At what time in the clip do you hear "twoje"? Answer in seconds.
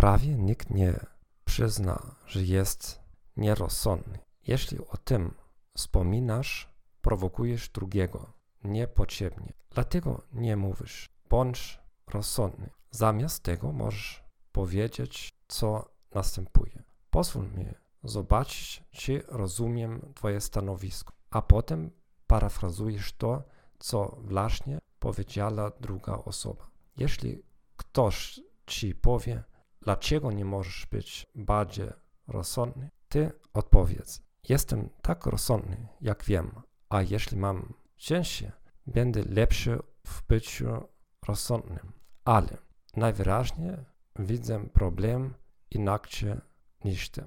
20.14-20.40